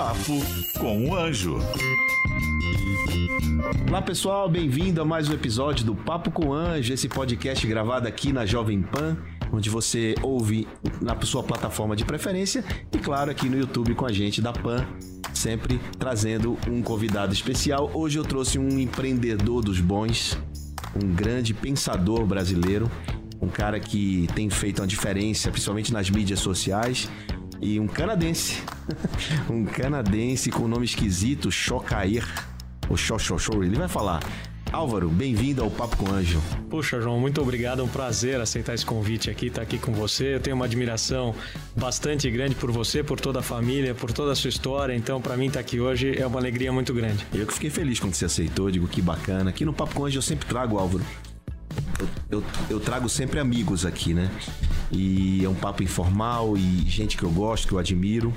[0.00, 0.40] Papo
[0.78, 1.58] com o Anjo.
[3.86, 8.08] Olá pessoal, bem-vindo a mais um episódio do Papo com o Anjo, esse podcast gravado
[8.08, 9.18] aqui na Jovem Pan,
[9.52, 10.66] onde você ouve
[11.02, 14.86] na sua plataforma de preferência e claro aqui no YouTube com a gente da Pan,
[15.34, 17.90] sempre trazendo um convidado especial.
[17.92, 20.34] Hoje eu trouxe um empreendedor dos bons,
[20.96, 22.90] um grande pensador brasileiro,
[23.38, 27.06] um cara que tem feito uma diferença, principalmente nas mídias sociais,
[27.60, 28.62] e um canadense.
[29.48, 32.24] um canadense com nome esquisito, Chocair,
[32.88, 34.20] ou Xoxoxo, ele vai falar.
[34.72, 36.40] Álvaro, bem-vindo ao Papo com Anjo.
[36.68, 37.80] Puxa, João, muito obrigado.
[37.80, 40.36] É um prazer aceitar esse convite aqui, estar aqui com você.
[40.36, 41.34] Eu tenho uma admiração
[41.74, 44.94] bastante grande por você, por toda a família, por toda a sua história.
[44.94, 47.26] Então, para mim, estar aqui hoje é uma alegria muito grande.
[47.34, 49.50] Eu que fiquei feliz quando você aceitou, digo que bacana.
[49.50, 51.04] Aqui no Papo com Anjo eu sempre trago, Álvaro.
[51.98, 54.30] Eu, eu, eu trago sempre amigos aqui, né?
[54.90, 58.34] E é um papo informal e gente que eu gosto, que eu admiro.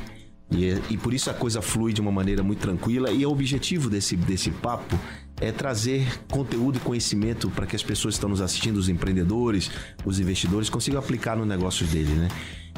[0.52, 3.12] E, e por isso a coisa flui de uma maneira muito tranquila.
[3.12, 4.98] E o objetivo desse, desse papo
[5.42, 9.72] é trazer conteúdo e conhecimento para que as pessoas que estão nos assistindo, os empreendedores,
[10.06, 12.28] os investidores, consigam aplicar no negócio dele, né?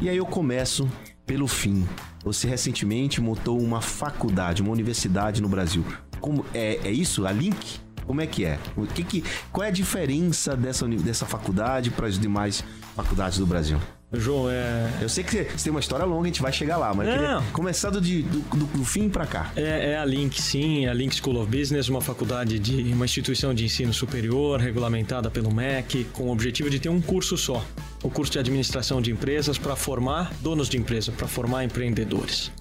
[0.01, 0.89] E aí eu começo
[1.25, 1.85] pelo fim.
[2.23, 5.85] Você recentemente montou uma faculdade, uma universidade no Brasil.
[6.19, 7.25] Como é, é isso?
[7.25, 7.84] A Link?
[8.05, 8.59] Como é que é?
[8.77, 12.63] O que que, qual é a diferença dessa, dessa faculdade para as demais
[12.95, 13.79] faculdades do Brasil?
[14.13, 14.89] João, é.
[15.01, 17.43] Eu sei que você tem uma história longa, a gente vai chegar lá, mas Não.
[17.51, 19.51] começando de, do, do, do fim para cá.
[19.55, 23.53] É, é a Link, sim, a Link School of Business, uma faculdade de uma instituição
[23.53, 27.63] de ensino superior, regulamentada pelo MEC, com o objetivo de ter um curso só,
[28.03, 32.51] o curso de administração de empresas para formar donos de empresa, para formar empreendedores.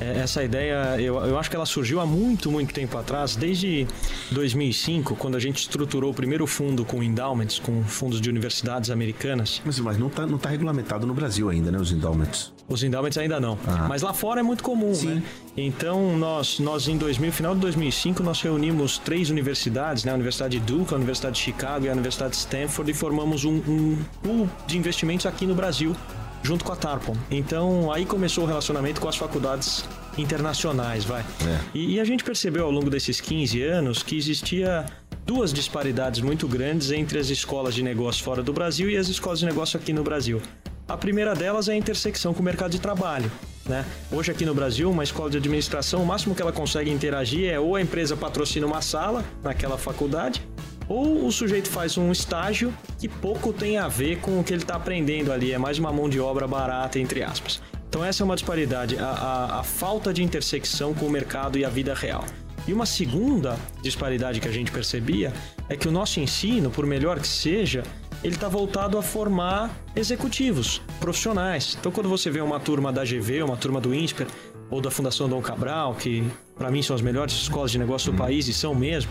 [0.00, 3.86] É, essa ideia, eu, eu acho que ela surgiu há muito, muito tempo atrás, desde
[4.30, 9.60] 2005, quando a gente estruturou o primeiro fundo com endowments, com fundos de universidades americanas.
[9.64, 12.52] Mas, mas não está não tá regulamentado no Brasil ainda, né, os endowments?
[12.68, 13.58] Os endowments ainda não.
[13.66, 13.86] Ah.
[13.88, 15.14] Mas lá fora é muito comum, Sim.
[15.14, 15.22] né?
[15.56, 20.12] Então, nós, nós em 2000, final de 2005, nós reunimos três universidades, né?
[20.12, 23.44] A Universidade de Duke, a Universidade de Chicago e a Universidade de Stanford e formamos
[23.44, 25.96] um, um pool de investimentos aqui no Brasil,
[26.42, 27.16] junto com a Tarpon.
[27.30, 29.84] Então, aí começou o relacionamento com as faculdades
[30.16, 31.20] internacionais, vai.
[31.20, 31.60] É.
[31.74, 34.86] E, e a gente percebeu ao longo desses 15 anos que existia
[35.24, 39.40] duas disparidades muito grandes entre as escolas de negócio fora do Brasil e as escolas
[39.40, 40.40] de negócio aqui no Brasil.
[40.88, 43.30] A primeira delas é a intersecção com o mercado de trabalho.
[43.66, 43.84] Né?
[44.10, 47.60] Hoje aqui no Brasil, uma escola de administração, o máximo que ela consegue interagir é
[47.60, 50.42] ou a empresa patrocina uma sala naquela faculdade,
[50.88, 54.62] ou o sujeito faz um estágio que pouco tem a ver com o que ele
[54.62, 57.60] está aprendendo ali, é mais uma mão de obra barata, entre aspas.
[57.88, 61.64] Então essa é uma disparidade, a, a, a falta de intersecção com o mercado e
[61.64, 62.24] a vida real.
[62.66, 65.32] E uma segunda disparidade que a gente percebia
[65.68, 67.82] é que o nosso ensino, por melhor que seja,
[68.22, 71.76] ele está voltado a formar executivos, profissionais.
[71.80, 74.26] Então, quando você vê uma turma da GV, uma turma do INSPER
[74.70, 76.22] ou da Fundação Dom Cabral, que
[76.56, 79.10] para mim são as melhores escolas de negócio do país e são mesmo,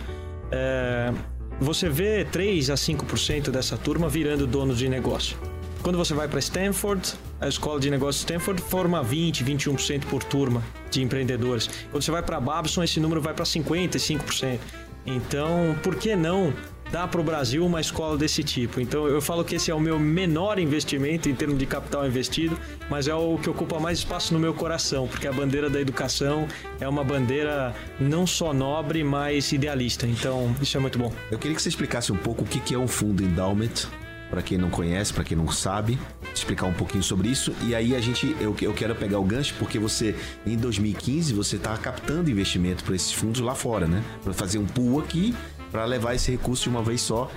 [0.51, 1.11] é,
[1.59, 5.37] você vê 3 a 5% dessa turma virando donos de negócio.
[5.81, 10.63] Quando você vai para Stanford, a escola de negócios Stanford forma 20, 21% por turma
[10.91, 11.69] de empreendedores.
[11.91, 14.59] Quando você vai para Babson, esse número vai para 55%.
[15.05, 16.53] Então, por que não
[16.91, 18.79] dar para o Brasil uma escola desse tipo?
[18.79, 22.57] Então, eu falo que esse é o meu menor investimento em termos de capital investido,
[22.89, 26.47] mas é o que ocupa mais espaço no meu coração, porque a bandeira da educação
[26.79, 30.07] é uma bandeira não só nobre, mas idealista.
[30.07, 31.11] Então, isso é muito bom.
[31.31, 33.87] Eu queria que você explicasse um pouco o que é um fundo endowment,
[34.29, 35.97] para quem não conhece, para quem não sabe,
[36.33, 37.53] explicar um pouquinho sobre isso.
[37.63, 40.15] E aí a gente, eu, eu quero pegar o gancho porque você,
[40.45, 44.03] em 2015, você está captando investimento para esses fundos lá fora, né?
[44.23, 45.33] Para fazer um pool aqui,
[45.71, 47.29] para levar esse recurso de uma vez só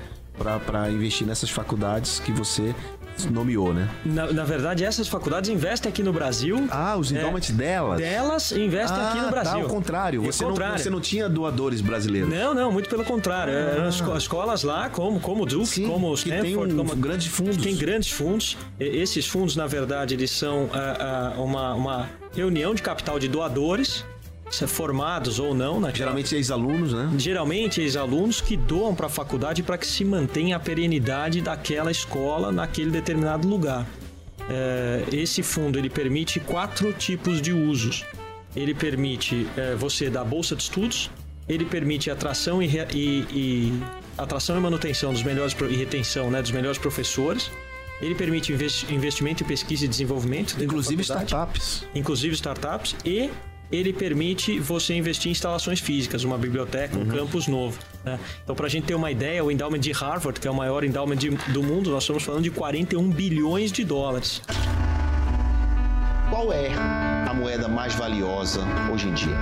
[0.67, 2.75] para investir nessas faculdades que você
[3.31, 3.87] nomeou, né?
[4.07, 6.67] Na, na verdade, essas faculdades investem aqui no Brasil.
[6.71, 7.99] Ah, os endowments delas.
[8.01, 9.53] Delas investem ah, aqui no Brasil.
[9.59, 10.23] Tá, ao contrário.
[10.23, 10.73] É Você, contrário.
[10.73, 12.31] Não, você não tinha doadores brasileiros.
[12.31, 13.53] Não, não, muito pelo contrário.
[13.53, 16.87] Eram esco- escolas lá, como, como o Duke, Sim, como o que Stanford, tem um-
[16.87, 17.57] como grandes fundos.
[17.59, 18.57] que tem grandes fundos.
[18.79, 23.29] E- Esses fundos, na verdade, eles são ah, ah, uma, uma reunião de capital de
[23.29, 24.03] doadores,
[24.67, 25.93] formados ou não, né?
[25.95, 27.11] Geralmente ex-alunos, né?
[27.17, 32.51] geralmente ex-alunos que doam para a faculdade para que se mantenha a perenidade daquela escola
[32.53, 33.87] naquele determinado lugar.
[34.49, 38.05] É, esse fundo ele permite quatro tipos de usos.
[38.57, 41.09] Ele permite é, você dar bolsa de estudos,
[41.49, 43.73] ele permite atração e, e- e-
[44.19, 47.51] atração e manutenção dos melhores e retenção né, dos melhores professores.
[48.03, 51.85] Ele permite investi- investimento em pesquisa e desenvolvimento, Inclusive startups.
[51.95, 53.31] inclusive startups, e
[53.72, 57.78] ele permite você investir em instalações físicas, uma biblioteca, um campus novo.
[58.05, 58.19] né?
[58.43, 60.83] Então, para a gente ter uma ideia, o endowment de Harvard, que é o maior
[60.84, 64.43] endowment de- do mundo, nós estamos falando de 41 bilhões de dólares.
[66.31, 66.69] Qual é
[67.28, 68.61] a moeda mais valiosa
[68.93, 69.37] hoje em dia?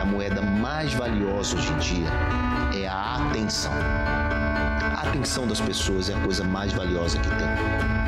[0.00, 2.08] A moeda mais valiosa hoje em dia
[2.82, 3.72] é a atenção.
[3.72, 8.03] A atenção das pessoas é a coisa mais valiosa que tem.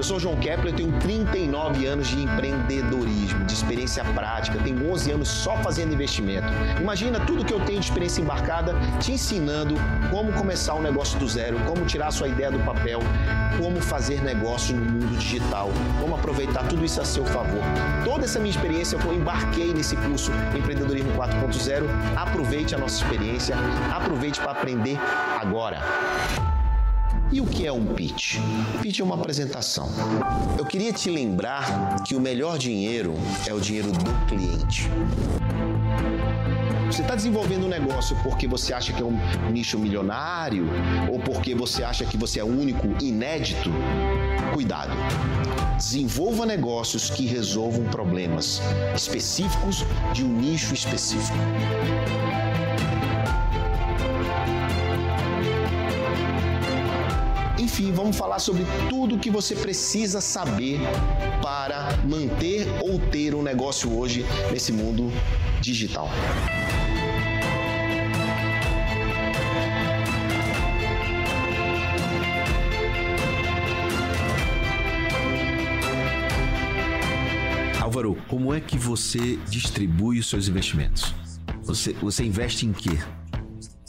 [0.00, 5.28] Eu sou João Kepler, tenho 39 anos de empreendedorismo, de experiência prática, tenho 11 anos
[5.28, 6.46] só fazendo investimento.
[6.80, 9.74] Imagina tudo que eu tenho de experiência embarcada te ensinando
[10.10, 13.00] como começar um negócio do zero, como tirar sua ideia do papel,
[13.58, 15.68] como fazer negócio no mundo digital,
[16.00, 17.60] como aproveitar tudo isso a seu favor.
[18.02, 21.84] Toda essa minha experiência eu embarquei nesse curso Empreendedorismo 4.0.
[22.16, 23.54] Aproveite a nossa experiência,
[23.94, 24.98] aproveite para aprender
[25.38, 25.78] agora.
[27.32, 28.38] E o que é um pitch?
[28.82, 29.88] Pitch é uma apresentação.
[30.58, 33.14] Eu queria te lembrar que o melhor dinheiro
[33.46, 34.88] é o dinheiro do cliente.
[36.86, 39.16] Você está desenvolvendo um negócio porque você acha que é um
[39.52, 40.68] nicho milionário
[41.08, 43.70] ou porque você acha que você é único, inédito?
[44.52, 44.90] Cuidado.
[45.76, 48.60] Desenvolva negócios que resolvam problemas
[48.96, 51.38] específicos de um nicho específico.
[57.72, 60.80] Enfim, vamos falar sobre tudo que você precisa saber
[61.40, 65.12] para manter ou ter um negócio hoje nesse mundo
[65.60, 66.10] digital.
[77.80, 81.14] Álvaro, como é que você distribui os seus investimentos?
[81.62, 82.98] Você, você investe em quê?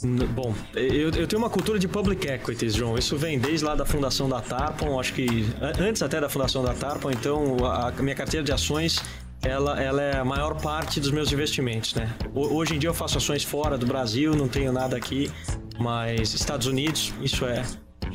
[0.04, 2.98] Bom, eu, eu, tenho uma cultura de public equities, João.
[2.98, 5.46] Isso vem desde lá da fundação da Tarpon, acho que
[5.78, 7.10] antes até da fundação da Tarpon.
[7.10, 9.00] Então, a, a minha carteira de ações
[9.42, 12.12] ela, ela é a maior parte dos meus investimentos, né?
[12.34, 15.30] Hoje em dia eu faço ações fora do Brasil, não tenho nada aqui,
[15.78, 17.64] mas Estados Unidos, isso é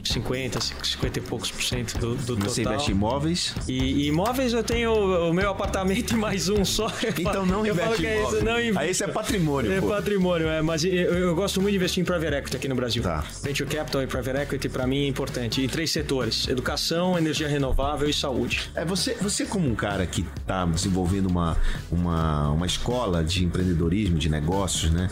[0.04, 2.74] 50, 50 e poucos por cento do, do Você total.
[2.74, 3.56] investe em imóveis?
[3.68, 6.92] E, e, imóveis eu tenho o, meu apartamento e mais um só.
[7.18, 8.34] Então não eu investe em imóveis.
[8.34, 8.78] É isso, não inv...
[8.78, 9.72] Aí esse é patrimônio.
[9.72, 9.88] É pô.
[9.90, 10.62] patrimônio, é.
[10.62, 13.04] Mas eu, eu, gosto muito de investir em private equity aqui no Brasil.
[13.04, 13.24] Tá.
[13.44, 15.62] Venture capital e private equity para mim é importante.
[15.62, 18.72] Em três setores: educação, energia renovável e saúde.
[18.76, 21.58] É você, você como um cara que está desenvolvendo uma,
[21.92, 25.10] uma, uma escola de empreendedorismo, de negócios, né?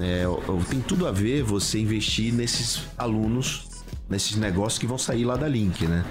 [0.00, 0.22] É,
[0.68, 3.69] tem tudo a ver você investir nesses alunos
[4.10, 6.04] nesses negócios que vão sair lá da Link, né?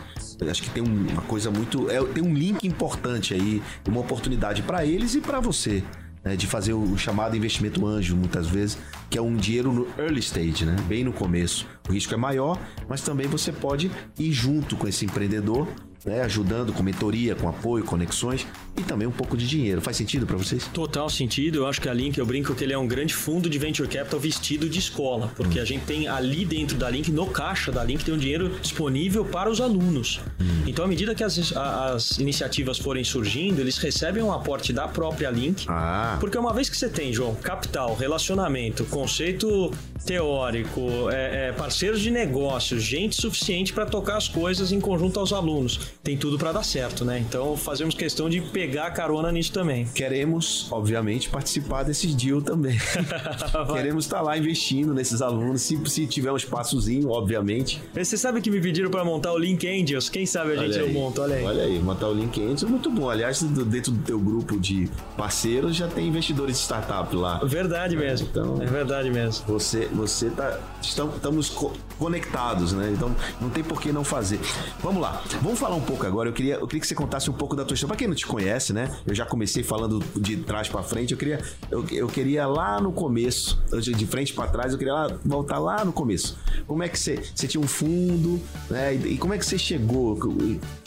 [0.49, 1.91] Acho que tem uma coisa muito.
[1.91, 5.83] É, tem um link importante aí, uma oportunidade para eles e para você.
[6.21, 8.77] Né, de fazer o chamado investimento anjo, muitas vezes,
[9.09, 10.75] que é um dinheiro no early stage, né?
[10.85, 11.65] Bem no começo.
[11.87, 12.59] O risco é maior,
[12.89, 15.65] mas também você pode ir junto com esse empreendedor
[16.05, 18.45] né, ajudando com mentoria, com apoio, conexões
[18.77, 19.81] e também um pouco de dinheiro.
[19.81, 20.67] Faz sentido para vocês?
[20.73, 21.59] Total sentido.
[21.59, 23.87] Eu acho que a Link, eu brinco que ele é um grande fundo de venture
[23.87, 25.61] capital vestido de escola, porque hum.
[25.61, 29.25] a gente tem ali dentro da Link, no caixa da Link, tem um dinheiro disponível
[29.25, 30.21] para os alunos.
[30.39, 30.63] Hum.
[30.65, 35.29] Então, à medida que as, as iniciativas forem surgindo, eles recebem um aporte da própria
[35.29, 35.65] Link.
[35.67, 36.17] Ah.
[36.19, 39.71] Porque uma vez que você tem, João, capital, relacionamento, conceito
[40.05, 45.33] teórico, é, é, parceiros de negócios, gente suficiente para tocar as coisas em conjunto aos
[45.33, 47.19] alunos tem tudo para dar certo, né?
[47.19, 49.85] Então fazemos questão de pegar carona nisso também.
[49.85, 52.77] Queremos, obviamente, participar desses deal também.
[53.73, 57.81] Queremos estar tá lá investindo nesses alunos, se, se tiver um espaçozinho, obviamente.
[57.93, 60.09] Você sabe que me pediram para montar o Link Angels?
[60.09, 61.43] Quem sabe a gente não monta, olha aí.
[61.43, 63.09] Olha aí, montar o Link Angels é muito bom.
[63.09, 67.39] Aliás, dentro do teu grupo de parceiros já tem investidores de startup lá.
[67.43, 68.27] Verdade mesmo.
[68.31, 69.45] Então, é verdade mesmo.
[69.47, 71.53] Você, você tá, estamos
[71.97, 72.91] conectados, né?
[72.93, 74.39] Então não tem por que não fazer.
[74.81, 76.29] Vamos lá, vamos falar um pouco agora.
[76.29, 77.89] Eu queria, eu queria que você contasse um pouco da tua história.
[77.89, 78.95] Pra quem não te conhece, né?
[79.07, 81.13] Eu já comecei falando de trás para frente.
[81.13, 85.07] Eu queria, eu, eu queria lá no começo, de frente para trás, eu queria lá,
[85.25, 86.37] voltar lá no começo.
[86.67, 88.93] Como é que você, você tinha um fundo, né?
[88.93, 90.17] E, e como é que você chegou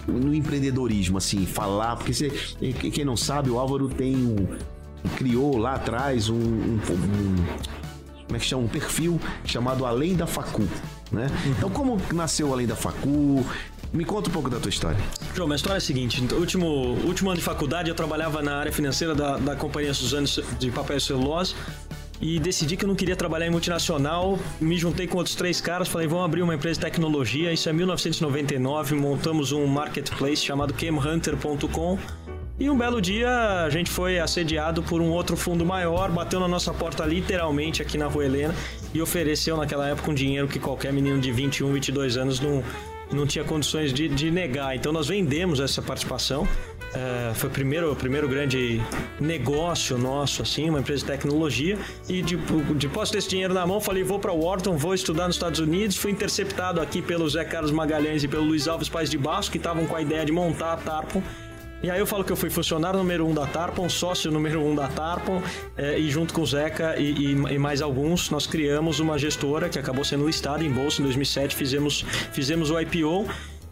[0.06, 1.96] no empreendedorismo, assim, falar?
[1.96, 2.30] Porque você,
[2.92, 4.46] quem não sabe, o Álvaro tem um,
[5.16, 7.72] criou lá atrás um, um, um
[8.32, 8.62] como é que chama?
[8.62, 10.66] Um perfil chamado Além da Facu.
[11.10, 11.26] Né?
[11.46, 13.44] Então, como nasceu Além da Facu?
[13.92, 14.98] Me conta um pouco da tua história.
[15.34, 16.66] João, minha história é a seguinte: último,
[17.04, 20.26] último ano de faculdade, eu trabalhava na área financeira da, da companhia Suzano
[20.58, 21.54] de papel e celulose
[22.22, 24.38] e decidi que eu não queria trabalhar em multinacional.
[24.60, 27.52] Me juntei com outros três caras, falei, vamos abrir uma empresa de tecnologia.
[27.52, 31.98] Isso é 1999, montamos um marketplace chamado camhunter.com.
[32.60, 36.46] E um belo dia a gente foi assediado por um outro fundo maior, bateu na
[36.46, 38.54] nossa porta literalmente aqui na Rua Helena
[38.94, 42.62] e ofereceu naquela época um dinheiro que qualquer menino de 21, 22 anos não,
[43.14, 44.74] não tinha condições de, de negar.
[44.74, 46.46] Então nós vendemos essa participação
[46.94, 48.78] É, foi o primeiro, o primeiro grande
[49.18, 51.78] negócio nosso, assim, uma empresa de tecnologia.
[52.06, 52.36] E de,
[52.76, 55.96] de posse desse dinheiro na mão, falei, vou para Wharton, vou estudar nos Estados Unidos.
[55.96, 59.56] Fui interceptado aqui pelo Zé Carlos Magalhães e pelo Luiz Alves Pais de Baixo, que
[59.56, 61.22] estavam com a ideia de montar a Tarpon.
[61.82, 64.72] E aí eu falo que eu fui funcionário número um da Tarpon, sócio número um
[64.72, 65.42] da Tarpon,
[65.76, 69.68] é, e junto com o Zeca e, e, e, mais alguns, nós criamos uma gestora
[69.68, 73.28] que acabou sendo listada em bolsa em 2007, fizemos, fizemos o IPO.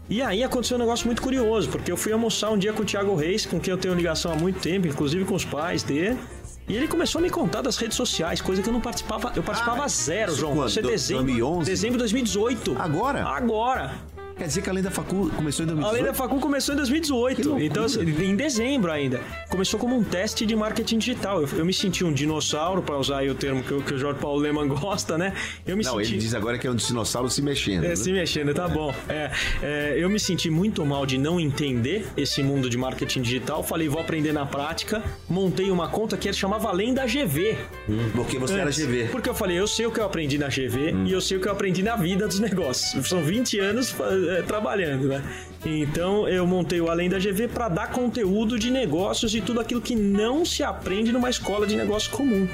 [0.09, 2.85] E aí aconteceu um negócio muito curioso, porque eu fui almoçar um dia com o
[2.85, 6.19] Thiago Reis, com quem eu tenho ligação há muito tempo, inclusive com os pais dele.
[6.67, 9.31] E ele começou a me contar das redes sociais, coisa que eu não participava.
[9.35, 10.53] Eu participava ah, zero, João.
[10.53, 10.69] Quando?
[10.69, 11.65] Você dezembro, 2011?
[11.69, 12.75] dezembro de 2018.
[12.77, 13.23] Agora?
[13.25, 13.95] Agora.
[14.41, 15.87] Quer dizer que a Lei da Facu começou em 2018?
[15.87, 17.59] A Lei da Facu começou em 2018.
[17.59, 19.21] Então, assim, em dezembro ainda.
[19.47, 21.43] Começou como um teste de marketing digital.
[21.43, 24.39] Eu, eu me senti um dinossauro, para usar o termo que, que, o Jorge Paulo
[24.39, 25.35] Leman gosta, né?
[25.63, 26.13] Eu me Não, senti...
[26.13, 27.83] ele diz agora que é um dinossauro se mexendo.
[27.83, 27.95] É, né?
[27.95, 28.91] se mexendo, tá bom.
[29.07, 29.29] É,
[29.61, 33.61] é, eu me senti muito mal de não entender esse mundo de marketing digital.
[33.61, 35.03] Falei, vou aprender na prática.
[35.29, 37.57] Montei uma conta que chamava Além da GV.
[37.87, 38.79] Hum, porque você Antes.
[38.79, 39.09] era GV.
[39.11, 41.05] Porque eu falei, eu sei o que eu aprendi na GV Hum.
[41.05, 43.07] e eu sei o que eu aprendi na vida dos negócios.
[43.07, 43.93] São 20 anos
[44.31, 45.23] é, trabalhando, né?
[45.65, 49.81] Então eu montei o Além da GV para dar conteúdo de negócios e tudo aquilo
[49.81, 52.47] que não se aprende numa escola de negócio comum.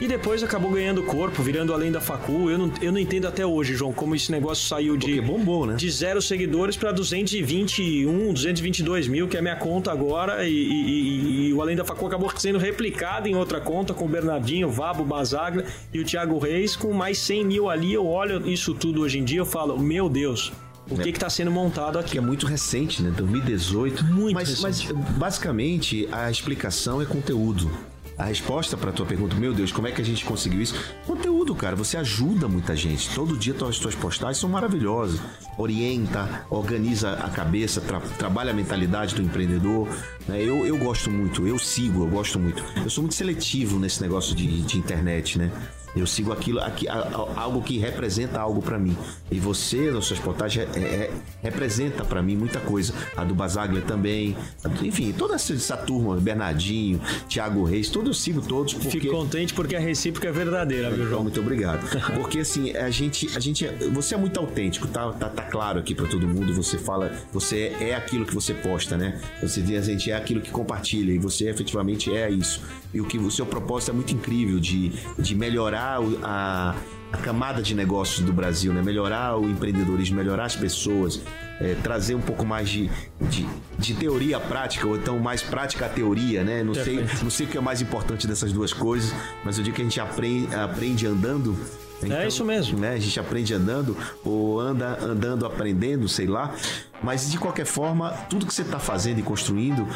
[0.00, 2.48] E depois acabou ganhando corpo, virando além da facu.
[2.48, 5.66] Eu não, eu não entendo até hoje, João, como esse negócio saiu de, Porque bombou,
[5.66, 5.74] né?
[5.74, 10.46] de zero seguidores para 221, 222 mil, que é a minha conta agora.
[10.46, 14.04] E, e- e- e o Além da Facu acabou sendo replicado em outra conta com
[14.04, 17.92] o Bernardinho, o Vabo, o Basaglia e o Thiago Reis, com mais 100 mil ali.
[17.92, 20.52] Eu olho isso tudo hoje em dia eu falo, meu Deus,
[20.90, 22.12] o que está sendo montado aqui?
[22.12, 23.10] Que é muito recente, né?
[23.16, 24.04] 2018.
[24.04, 24.92] Muito mas, recente.
[24.92, 27.70] mas basicamente a explicação é conteúdo.
[28.16, 30.74] A resposta para tua pergunta, meu Deus, como é que a gente conseguiu isso?
[31.06, 31.76] Conteúdo, cara.
[31.76, 33.08] Você ajuda muita gente.
[33.14, 35.20] Todo dia tuas, tuas postagens são maravilhosas.
[35.56, 39.88] Orienta, organiza a cabeça, tra- trabalha a mentalidade do empreendedor.
[40.28, 40.40] Né?
[40.42, 42.62] Eu, eu gosto muito, eu sigo, eu gosto muito.
[42.76, 45.50] Eu sou muito seletivo nesse negócio de, de internet, né?
[45.96, 46.86] Eu sigo aquilo, aqui,
[47.34, 48.96] algo que representa algo pra mim.
[49.32, 51.10] E você, nas suas postagens, é- é-
[51.42, 52.92] representa pra mim muita coisa.
[53.16, 54.36] A do Basaglia também.
[54.82, 58.74] Enfim, toda essa, essa turma, Bernardinho, Thiago Reis, todos eu sigo todos.
[58.74, 58.90] Porque...
[59.00, 61.22] Fico contente porque a recíproca é verdadeira, viu, Então, João?
[61.22, 61.88] muito obrigado.
[62.14, 65.94] Porque assim, a gente, a gente, você é muito autêntico, tá, tá, tá claro aqui
[65.94, 66.52] pra todo mundo.
[66.54, 69.18] Você fala, você é aquilo que você posta, né?
[69.42, 72.60] Você diz, a gente é aquilo que compartilha e você efetivamente é isso.
[72.92, 76.74] E o que o seu propósito é muito incrível de, de melhorar a,
[77.12, 78.82] a camada de negócios do Brasil, né?
[78.82, 81.20] Melhorar o empreendedorismo, melhorar as pessoas.
[81.60, 82.88] é, trazer um pouco mais de,
[83.20, 83.46] de,
[83.78, 86.62] de teoria à prática, ou então mais prática à teoria, né?
[86.62, 89.12] Não sei, não sei o que é mais importante dessas duas coisas,
[89.44, 91.56] mas eu digo que a gente aprende, aprende andando.
[92.00, 92.78] Então, isso mesmo.
[92.78, 92.92] Né?
[92.92, 96.54] A gente aprende andando, ou anda andando aprendendo, sei lá.
[97.02, 99.86] Mas de qualquer forma, tudo que você está fazendo e construindo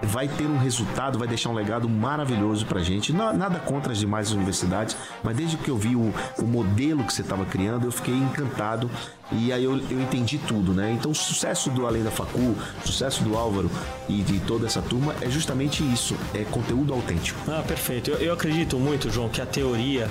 [0.00, 3.12] vai ter um resultado, vai deixar um legado maravilhoso pra gente.
[3.12, 7.12] Na- Nada contra as demais universidades, mas desde que eu vi o, o modelo que
[7.12, 8.88] você estava criando, eu fiquei encantado
[9.30, 10.92] e aí eu, eu entendi tudo, né?
[10.92, 13.70] Então o sucesso do Além da Facu, o sucesso do Álvaro
[14.08, 17.38] e de toda essa turma é justamente isso, é conteúdo autêntico.
[17.50, 18.10] Ah, perfeito.
[18.10, 20.08] Eu, eu acredito muito, João, que a teoria,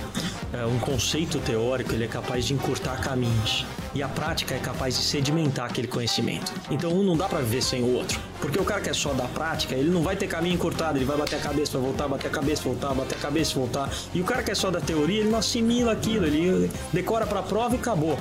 [0.54, 3.66] é, um conceito teórico, ele é capaz de encurtar caminhos.
[3.96, 6.54] E a prática é capaz de sedimentar aquele conhecimento.
[6.70, 8.20] Então um não dá pra viver sem o outro.
[8.40, 11.06] Porque o cara que é só da prática, ele não vai ter caminho encurtado, ele
[11.06, 13.90] vai bater a cabeça, vai voltar, bater a cabeça, voltar, bater a cabeça, voltar.
[14.14, 17.42] E o cara que é só da teoria, ele não assimila aquilo, ele decora pra
[17.42, 18.20] prova e acabou.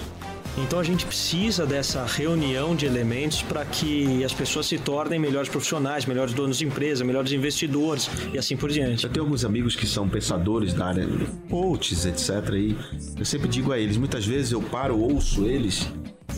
[0.58, 5.50] Então a gente precisa dessa reunião de elementos para que as pessoas se tornem melhores
[5.50, 9.04] profissionais, melhores donos de empresa, melhores investidores e assim por diante.
[9.04, 11.06] Eu tenho alguns amigos que são pensadores da área,
[11.50, 12.54] coaches, etc.
[12.54, 12.76] E
[13.18, 15.86] eu sempre digo a eles, muitas vezes eu paro, ouço eles,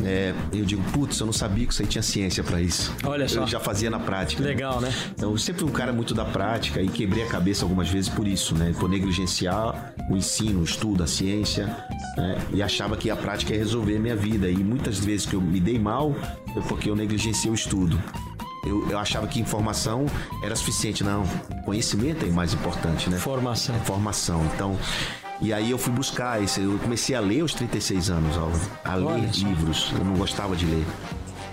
[0.05, 2.93] é, eu digo, putz, eu não sabia que isso aí tinha ciência para isso.
[3.05, 3.41] Olha só.
[3.41, 4.43] Eu já fazia na prática.
[4.43, 4.49] né?
[4.49, 4.93] Legal, né?
[5.15, 8.09] Então, eu sempre fui um cara muito da prática e quebrei a cabeça algumas vezes
[8.09, 8.75] por isso, né?
[8.79, 11.67] Por negligenciar o ensino, o estudo, a ciência,
[12.17, 12.39] né?
[12.53, 14.49] E achava que a prática ia resolver a minha vida.
[14.49, 16.15] E muitas vezes que eu me dei mal
[16.53, 18.01] foi porque eu negligenciei o estudo.
[18.65, 20.07] Eu, eu achava que informação
[20.43, 21.03] era suficiente.
[21.05, 21.25] Não,
[21.65, 23.17] conhecimento é mais importante, né?
[23.17, 23.75] Formação.
[23.81, 24.45] Formação.
[24.55, 24.77] Então,
[25.41, 26.61] e aí eu fui buscar esse.
[26.61, 28.61] Eu comecei a ler aos 36 anos, Álvaro.
[28.85, 29.93] A Olha ler livros.
[29.97, 30.85] Eu não gostava de ler.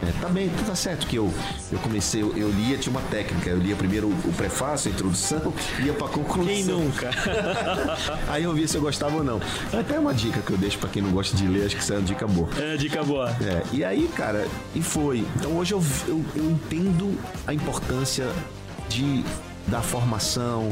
[0.03, 1.33] É, tá bem, tá certo que eu,
[1.71, 3.49] eu comecei, eu, eu lia, tinha uma técnica.
[3.49, 6.45] Eu lia primeiro o, o prefácio, a introdução, ia pra conclusão.
[6.45, 7.09] Quem nunca?
[8.27, 9.39] Aí eu via se eu gostava ou não.
[9.71, 11.93] Até uma dica que eu deixo pra quem não gosta de ler, acho que isso
[11.93, 12.49] é uma dica boa.
[12.57, 13.29] É, dica boa.
[13.41, 15.25] É, e aí, cara, e foi.
[15.37, 18.27] Então hoje eu, eu, eu entendo a importância
[18.89, 19.23] de
[19.67, 20.71] da formação,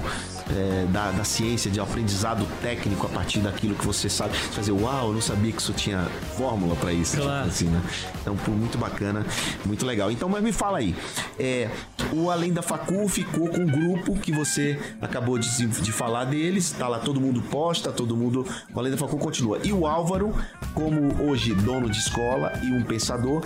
[0.50, 4.36] é, da, da ciência, de aprendizado técnico a partir daquilo que você sabe.
[4.38, 6.06] Você fazer, uau, eu não sabia que isso tinha
[6.38, 7.14] fórmula para isso.
[7.14, 7.48] tipo Claro.
[7.48, 7.82] assim, né?
[8.22, 9.26] Então, pô, muito bacana,
[9.66, 10.12] muito legal.
[10.12, 10.96] Então, mas me fala aí,
[11.40, 11.70] é,
[12.12, 16.72] o Além da Facu ficou com um grupo que você acabou de, de falar deles,
[16.72, 18.46] tá lá, todo mundo posta, todo mundo.
[18.74, 19.60] O Além da Facu continua.
[19.64, 20.34] E o Álvaro,
[20.74, 23.46] como hoje dono de escola e um pensador,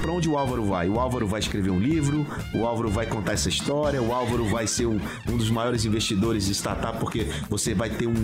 [0.00, 0.88] Pra onde o Álvaro vai?
[0.88, 4.66] O Álvaro vai escrever um livro, o Álvaro vai contar essa história, o Álvaro vai
[4.66, 8.14] ser um, um dos maiores investidores de startup, porque você vai ter um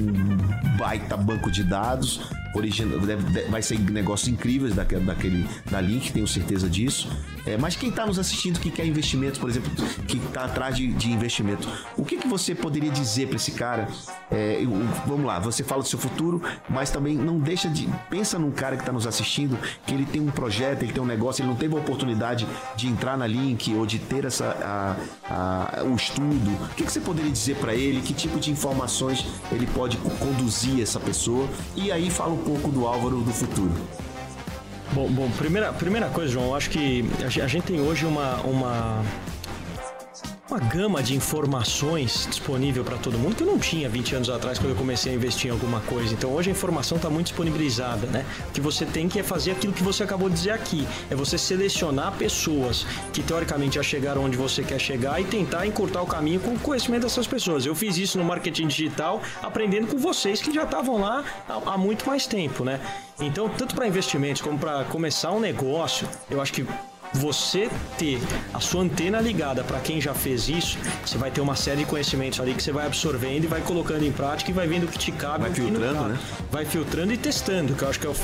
[0.79, 2.21] baita banco de dados,
[2.55, 7.09] deve- vai ser negócios incríveis daquele, daquele, da Link, tenho certeza disso.
[7.47, 9.71] É, mas quem está nos assistindo que quer investimentos, por exemplo,
[10.07, 13.89] que está atrás de, de investimento, o que, que você poderia dizer para esse cara?
[14.31, 17.89] É, o- vamos lá, você fala do seu futuro, mas também não deixa de.
[18.11, 21.07] Pensa num cara que está nos assistindo, que ele tem um projeto, ele tem um
[21.07, 24.47] negócio, ele não teve a oportunidade de entrar na Link ou de ter essa,
[25.31, 26.51] a- a- o estudo.
[26.71, 28.01] O que, que você poderia dizer para ele?
[28.03, 31.49] Que tipo de informações ele pode co- conduzir essa pessoa?
[31.75, 33.73] E aí fala um pouco do Álvaro do futuro.
[34.93, 38.05] Bom, bom primeira, primeira coisa, João, eu acho que a gen- a gente tem hoje
[38.05, 39.05] uma, uma,
[40.51, 44.59] uma gama de informações disponível para todo mundo que eu não tinha 20 anos atrás
[44.59, 46.13] quando eu comecei a investir em alguma coisa.
[46.13, 48.27] Então hoje a informação está muito disponibilizada, né?
[48.49, 51.15] O que você tem que é fazer aquilo que você acabou de dizer aqui, é
[51.15, 56.07] você selecionar pessoas que teoricamente já chegaram onde você quer chegar e tentar encurtar o
[56.07, 57.65] caminho com o conhecimento dessas pessoas.
[57.65, 62.05] Eu fiz isso no marketing digital, aprendendo com vocês que já estavam lá há, muito
[62.09, 62.81] mais tempo, né?
[63.21, 66.67] Então, tanto para investimentos como para começar um negócio, eu acho que
[67.13, 68.21] você ter
[68.55, 71.87] a sua antena ligada para quem já fez isso, você vai ter uma série de
[71.87, 74.89] conhecimentos ali que você vai absorvendo e vai colocando em prática e vai vendo o
[74.89, 76.09] que te cabe Vai filtrando, cabe.
[76.11, 76.19] né?
[76.51, 78.15] Vai filtrando e testando, que eu acho que é o,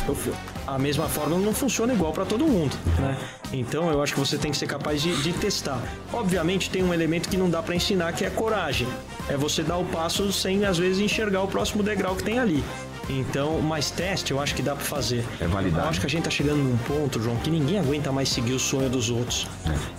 [0.67, 3.17] a mesma forma não funciona igual para todo mundo, né?
[3.53, 5.81] Então eu acho que você tem que ser capaz de, de testar.
[6.13, 8.89] Obviamente tem um elemento que não dá para ensinar que é coragem.
[9.29, 12.63] É você dar o passo sem às vezes enxergar o próximo degrau que tem ali.
[13.09, 15.25] Então, mais teste eu acho que dá para fazer.
[15.41, 18.11] É validar, Eu acho que a gente tá chegando num ponto, João, que ninguém aguenta
[18.11, 19.47] mais seguir o sonho dos outros.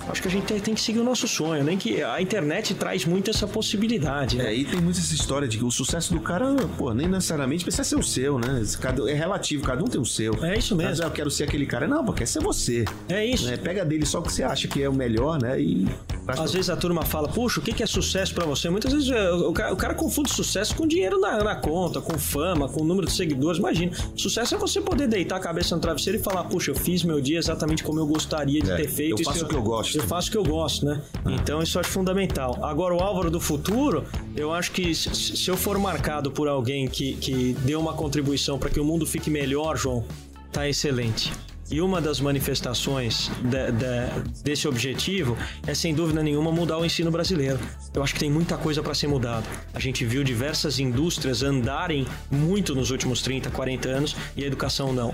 [0.06, 2.74] Eu acho que a gente tem, que seguir o nosso sonho, nem que a internet
[2.74, 4.48] traz muito essa possibilidade, né?
[4.52, 7.64] É, e tem muito essa história de que o sucesso do cara, pô, nem necessariamente
[7.64, 8.62] precisa ser o seu, né?
[8.82, 10.34] Cada- É relativo, cada um tem o seu.
[10.44, 10.90] É isso mesmo.
[10.90, 11.88] Mas, ah, eu quero ser aquele cara.
[11.88, 12.84] Não, quer ser você.
[13.10, 13.46] É isso.
[13.48, 13.58] Né?
[13.58, 15.60] Pega dele só o que você acha que é o melhor, né?
[15.62, 15.88] E.
[16.28, 18.70] Às vezes a turma fala, puxa, o que é sucesso pra você?
[18.70, 22.18] Muitas vezes é, o cara, o cara confunde sucesso com dinheiro na, na conta, com
[22.18, 23.60] fama, com número de seguidores.
[23.60, 27.04] Imagina, sucesso é você poder deitar a cabeça no travesseiro e falar, puxa, eu fiz
[27.04, 29.20] meu dia exatamente como eu gostaria de É, ter feito.
[29.22, 29.98] eu faço o que eu gosto.
[29.98, 31.02] Eu faço o que eu gosto, né?
[31.28, 32.64] Então isso eu acho fundamental.
[32.64, 34.04] Agora, o Álvaro do futuro,
[34.36, 38.58] eu acho que se, se eu for marcado por alguém que, que deu uma contribuição
[38.58, 40.04] para que o mundo fique melhor, João,
[40.52, 41.32] tá excelente.
[41.70, 47.12] E uma das manifestações de- de- desse objetivo é, sem dúvida nenhuma, mudar o ensino
[47.12, 47.60] brasileiro.
[47.94, 49.46] Eu acho que tem muita coisa para ser mudada.
[49.74, 54.94] A gente viu diversas indústrias andarem muito nos últimos 30, 40 anos e a educação
[54.94, 55.14] não.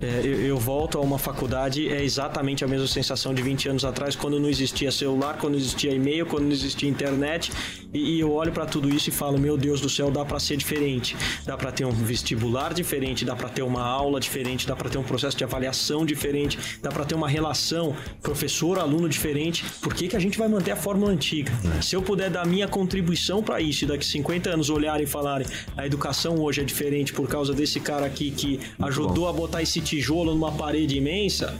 [0.00, 3.84] É, eu, eu volto a uma faculdade, é exatamente a mesma sensação de 20 anos
[3.84, 7.50] atrás, quando não existia celular, quando não existia e-mail, quando não existia internet.
[7.92, 10.38] E, e eu olho para tudo isso e falo: Meu Deus do céu, dá para
[10.38, 11.16] ser diferente.
[11.44, 14.98] Dá para ter um vestibular diferente, dá para ter uma aula diferente, dá para ter
[14.98, 19.64] um processo de avaliação diferente, dá para ter uma relação professor-aluno diferente.
[19.80, 21.52] Por que, que a gente vai manter a fórmula antiga?
[21.82, 25.46] Se eu puder dar minha contribuição para isso e daqui 50 anos olharem e falarem:
[25.76, 29.80] A educação hoje é diferente por causa desse cara aqui que ajudou a botar esse
[29.80, 31.58] tijolo numa parede imensa,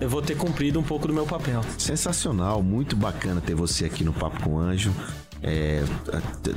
[0.00, 1.60] eu vou ter cumprido um pouco do meu papel.
[1.78, 4.94] Sensacional, muito bacana ter você aqui no Papo com Anjo.
[5.42, 5.82] É,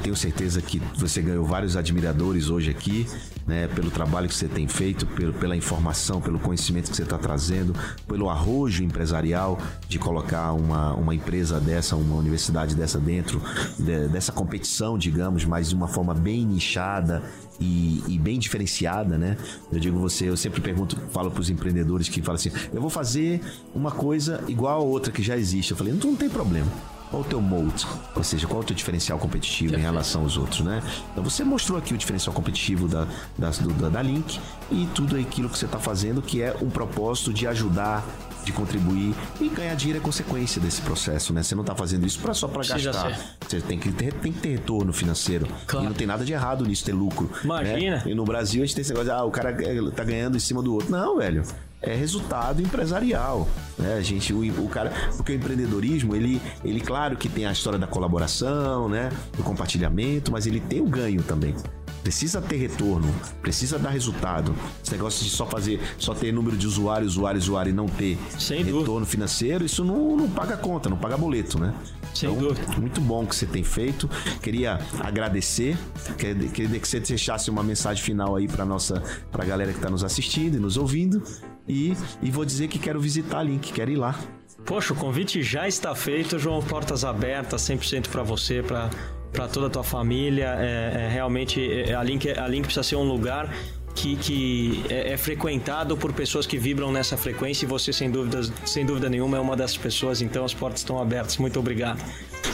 [0.02, 3.08] tenho certeza que você ganhou vários admiradores hoje aqui,
[3.48, 3.68] né?
[3.68, 7.74] Pelo trabalho que você tem feito, pelo, pela informação, pelo conhecimento que você está trazendo,
[8.08, 13.42] pelo arrojo empresarial de colocar uma, uma empresa dessa, uma universidade dessa dentro
[13.80, 17.24] de- dessa competição, digamos, mas de uma forma bem nichada
[17.62, 19.38] e, e bem diferenciada, né?
[19.72, 22.90] Eu digo você, eu sempre pergunto, falo para os empreendedores que falam assim, eu vou
[22.90, 23.42] fazer
[23.74, 25.72] uma coisa igual a outra que já existe.
[25.72, 26.68] Eu falei, não, não tem problema.
[27.14, 27.86] Qual o teu mold?
[28.16, 30.82] Ou seja, qual o teu diferencial competitivo em relação aos outros, né?
[31.12, 33.06] Então você mostrou aqui o diferencial competitivo da,
[33.38, 34.40] da, do- da, da Link
[34.72, 38.04] e tudo aquilo que você está fazendo, que é um propósito de ajudar,
[38.44, 41.44] de contribuir e ganhar dinheiro é consequência desse processo, né?
[41.44, 43.14] Você não está fazendo isso pra, só para gastar.
[43.16, 43.20] ser.
[43.48, 45.48] Você tem que, ter, tem que ter retorno financeiro.
[45.68, 45.86] Claro.
[45.86, 47.30] E não tem nada de errado nisso, ter lucro.
[47.44, 47.98] Imagina.
[47.98, 48.04] né?
[48.08, 50.36] E no Brasil a gente tem esse negócio de, ah, o cara eh, tá ganhando
[50.36, 50.90] em cima do outro.
[50.90, 51.44] Não, velho.
[51.86, 53.96] É resultado empresarial, né?
[53.96, 57.78] A gente, o, o cara, porque o empreendedorismo, ele, ele claro que tem a história
[57.78, 59.10] da colaboração, né?
[59.36, 61.54] Do compartilhamento, mas ele tem o ganho também.
[62.02, 64.54] Precisa ter retorno, precisa dar resultado.
[64.84, 68.18] Esse negócio de só fazer, só ter número de usuário, usuário, usuário e não ter
[68.38, 69.06] Sem retorno dúvida.
[69.06, 71.74] financeiro, isso não, não paga conta, não paga boleto, né?
[72.14, 72.78] Sem Então, dúvida.
[72.78, 74.10] Muito bom que você tem feito.
[74.42, 75.78] Queria agradecer,
[76.18, 80.04] queria que você deixasse uma mensagem final aí para nossa, pra galera que tá nos
[80.04, 81.24] assistindo e nos ouvindo.
[81.68, 84.20] E, e vou dizer que quero visitar a Link, quero ir lá.
[84.66, 86.62] Poxa, o convite já está feito, João.
[86.62, 90.56] Portas abertas 100% para você, para toda a tua família.
[90.60, 93.54] É, é, realmente, é, a, Link, a Link precisa ser um lugar
[93.94, 98.42] que, que é, é frequentado por pessoas que vibram nessa frequência e você, sem dúvida,
[98.66, 100.22] sem dúvida nenhuma, é uma dessas pessoas.
[100.22, 101.38] Então, as portas estão abertas.
[101.38, 102.02] Muito obrigado.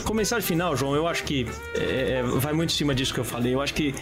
[0.04, 3.20] Com mensagem final, João, eu acho que é, é, vai muito em cima disso que
[3.20, 3.54] eu falei.
[3.54, 3.94] Eu acho que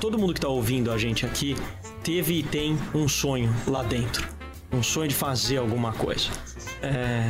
[0.00, 1.56] todo mundo que está ouvindo a gente aqui
[2.04, 4.31] teve e tem um sonho lá dentro.
[4.72, 6.30] Um sonho de fazer alguma coisa.
[6.82, 7.22] É,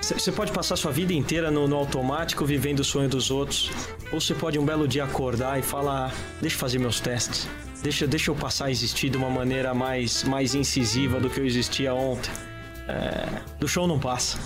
[0.00, 3.70] você pode passar sua vida inteira no, no automático, vivendo o sonho dos outros.
[4.12, 7.48] Ou você pode um belo dia acordar e falar: deixa eu fazer meus testes.
[7.82, 11.46] Deixa, deixa eu passar a existir de uma maneira mais, mais incisiva do que eu
[11.46, 12.30] existia ontem.
[12.88, 14.38] É, do show não passa.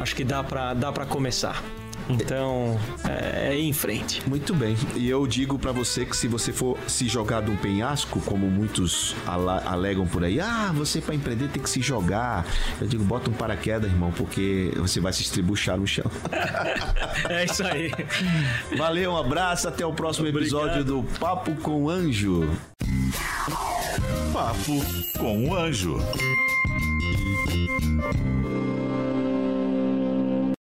[0.00, 1.62] Acho que dá pra, dá pra começar.
[2.08, 4.22] Então, é, é ir em frente.
[4.28, 4.76] Muito bem.
[4.94, 8.46] E eu digo pra você que se você for se jogar de um penhasco, como
[8.46, 12.46] muitos alegam por aí, ah, você pra empreender tem que se jogar.
[12.80, 16.10] Eu digo, bota um paraquedas, irmão, porque você vai se estribuchar no chão.
[17.28, 17.90] É isso aí.
[18.76, 22.48] Valeu, um abraço, até o próximo episódio do Papo com Anjo.
[24.32, 24.80] Papo
[25.18, 25.98] com o Anjo.